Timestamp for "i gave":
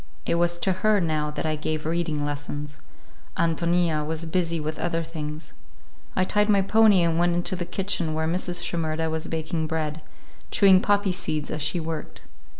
1.45-1.85